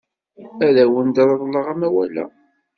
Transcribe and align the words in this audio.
Ad 0.65 0.75
awent-reḍleɣ 0.83 1.65
amawal-a. 1.73 2.25